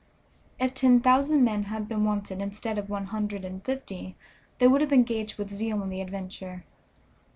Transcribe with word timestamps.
If 0.59 0.73
ten 0.73 0.99
thousand 0.99 1.43
men 1.43 1.65
had 1.65 1.87
been 1.87 2.05
wanted 2.05 2.41
instead 2.41 2.79
of 2.79 2.89
one 2.89 3.05
hundred 3.13 3.45
and 3.45 3.63
fifty, 3.63 4.15
they 4.57 4.67
would 4.67 4.81
have 4.81 4.91
engaged 4.91 5.37
with 5.37 5.53
zeal 5.53 5.83
in 5.83 5.89
the 5.89 6.01
adventure. 6.01 6.63